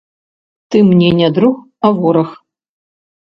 Ты 0.69 0.81
мне 0.83 1.11
не 1.11 1.29
друг, 1.35 1.59
а 1.79 1.91
вораг. 1.99 2.31